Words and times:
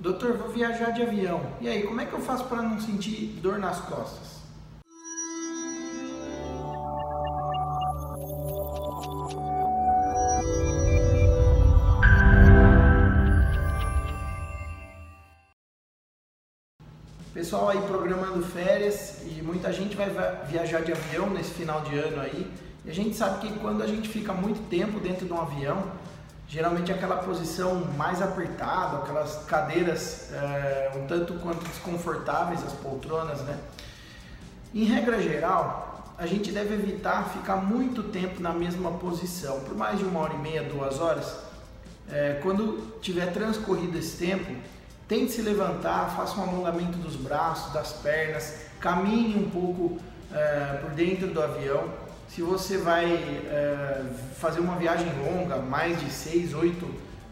Doutor, 0.00 0.38
vou 0.38 0.48
viajar 0.48 0.92
de 0.92 1.02
avião. 1.02 1.42
E 1.60 1.68
aí, 1.68 1.82
como 1.82 2.00
é 2.00 2.06
que 2.06 2.14
eu 2.14 2.20
faço 2.20 2.46
para 2.46 2.62
não 2.62 2.80
sentir 2.80 3.38
dor 3.42 3.58
nas 3.58 3.80
costas? 3.80 4.40
Pessoal 17.34 17.68
aí 17.68 17.82
programando 17.82 18.42
férias 18.42 19.20
e 19.26 19.42
muita 19.42 19.70
gente 19.70 19.94
vai 19.96 20.08
viajar 20.46 20.80
de 20.80 20.92
avião 20.92 21.28
nesse 21.28 21.50
final 21.50 21.82
de 21.82 21.98
ano 21.98 22.22
aí. 22.22 22.50
E 22.86 22.90
a 22.90 22.94
gente 22.94 23.14
sabe 23.14 23.46
que 23.46 23.58
quando 23.58 23.82
a 23.82 23.86
gente 23.86 24.08
fica 24.08 24.32
muito 24.32 24.66
tempo 24.70 24.98
dentro 24.98 25.26
de 25.26 25.32
um 25.34 25.40
avião, 25.42 25.92
geralmente 26.50 26.90
aquela 26.90 27.18
posição 27.18 27.76
mais 27.96 28.20
apertada, 28.20 28.98
aquelas 28.98 29.44
cadeiras 29.44 30.32
é, 30.32 30.90
um 30.96 31.06
tanto 31.06 31.34
quanto 31.34 31.64
desconfortáveis, 31.64 32.62
as 32.64 32.72
poltronas, 32.72 33.40
né? 33.42 33.56
Em 34.74 34.84
regra 34.84 35.22
geral, 35.22 36.12
a 36.18 36.26
gente 36.26 36.50
deve 36.50 36.74
evitar 36.74 37.28
ficar 37.28 37.56
muito 37.56 38.02
tempo 38.02 38.42
na 38.42 38.52
mesma 38.52 38.90
posição, 38.90 39.60
por 39.60 39.76
mais 39.76 39.98
de 39.98 40.04
uma 40.04 40.20
hora 40.20 40.34
e 40.34 40.38
meia, 40.38 40.64
duas 40.64 40.98
horas. 40.98 41.36
É, 42.10 42.40
quando 42.42 42.98
tiver 43.00 43.32
transcorrido 43.32 43.96
esse 43.96 44.16
tempo, 44.16 44.52
tente 45.06 45.30
se 45.30 45.42
levantar, 45.42 46.16
faça 46.16 46.38
um 46.40 46.42
alongamento 46.42 46.98
dos 46.98 47.14
braços, 47.14 47.72
das 47.72 47.92
pernas, 47.92 48.66
caminhe 48.80 49.36
um 49.36 49.48
pouco 49.48 50.00
é, 50.32 50.78
por 50.82 50.90
dentro 50.90 51.28
do 51.28 51.40
avião 51.40 52.09
se 52.34 52.42
você 52.42 52.78
vai 52.78 53.12
é, 53.12 54.04
fazer 54.38 54.60
uma 54.60 54.76
viagem 54.76 55.08
longa, 55.18 55.56
mais 55.56 55.98
de 56.00 56.10
6, 56.10 56.54
8, 56.54 56.86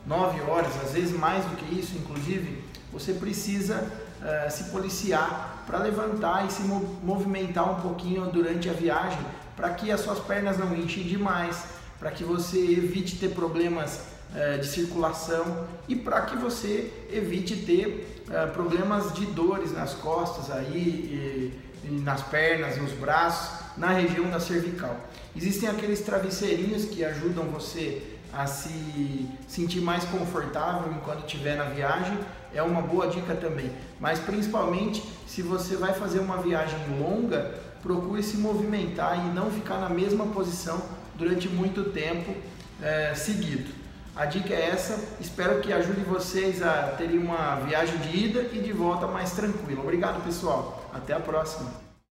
9 0.05 0.41
horas, 0.43 0.73
às 0.85 0.93
vezes 0.93 1.17
mais 1.17 1.45
do 1.45 1.57
que 1.57 1.79
isso, 1.79 1.97
inclusive, 1.97 2.65
você 2.93 3.13
precisa 3.13 3.87
é, 4.25 4.51
se 4.51 4.65
policiar 4.71 5.63
para 5.67 5.79
levantar 5.79 6.47
e 6.47 6.51
se 6.51 6.63
movimentar 6.63 7.79
um 7.79 7.81
pouquinho 7.81 8.27
durante 8.27 8.69
a 8.69 8.73
viagem, 8.73 9.21
para 9.55 9.71
que 9.71 9.93
as 9.93 10.01
suas 10.01 10.19
pernas 10.19 10.59
não 10.59 10.75
enchem 10.75 11.05
demais, 11.05 11.63
para 12.01 12.11
que 12.11 12.25
você 12.25 12.59
evite 12.59 13.17
ter 13.19 13.29
problemas 13.29 14.01
é, 14.35 14.59
de 14.59 14.67
circulação 14.67 15.69
e 15.87 15.95
para 15.95 16.23
que 16.23 16.37
você 16.37 16.93
evite 17.11 17.57
ter 17.57 18.25
problemas 18.53 19.15
de 19.15 19.25
dores 19.27 19.73
nas 19.73 19.95
costas 19.95 20.51
aí, 20.51 20.77
e, 20.77 21.89
e 21.89 22.01
nas 22.01 22.21
pernas, 22.21 22.77
nos 22.77 22.93
braços 22.93 23.58
na 23.79 23.91
região 23.91 24.29
da 24.29 24.41
cervical. 24.41 24.97
Existem 25.37 25.69
aqueles 25.69 26.01
travesseirinhos 26.01 26.85
que 26.85 27.05
ajudam 27.05 27.45
você 27.45 28.03
a 28.33 28.47
se 28.47 29.27
sentir 29.47 29.81
mais 29.81 30.05
confortável 30.05 30.93
enquanto 30.93 31.21
estiver 31.21 31.57
na 31.57 31.65
viagem, 31.65 32.19
é 32.53 32.63
uma 32.63 32.83
boa 32.83 33.07
dica 33.07 33.35
também. 33.35 33.71
Mas 33.99 34.19
principalmente 34.19 35.03
se 35.27 35.43
você 35.43 35.77
vai 35.77 35.95
fazer 35.95 36.19
uma 36.19 36.37
viagem 36.39 36.79
longa, 36.99 37.55
procure 37.83 38.23
se 38.23 38.37
movimentar 38.37 39.27
e 39.27 39.31
não 39.35 39.51
ficar 39.51 39.79
na 39.79 39.89
mesma 39.89 40.27
posição 40.27 40.83
durante 41.15 41.49
muito 41.49 41.85
tempo 41.91 42.35
é, 42.83 43.15
seguido. 43.15 43.71
A 44.15 44.27
dica 44.27 44.53
é 44.53 44.71
essa, 44.71 44.99
espero 45.21 45.61
que 45.61 45.73
ajude 45.73 46.01
vocês 46.01 46.61
a 46.61 46.95
terem 46.99 47.19
uma 47.19 47.57
viagem 47.61 47.97
de 47.99 48.17
ida 48.17 48.43
e 48.53 48.61
de 48.61 48.73
volta 48.73 49.07
mais 49.07 49.31
tranquila. 49.31 49.81
Obrigado 49.81 50.25
pessoal, 50.25 50.91
até 50.93 51.13
a 51.13 51.21
próxima. 51.21 51.88